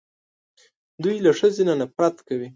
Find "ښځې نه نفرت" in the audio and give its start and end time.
1.39-2.15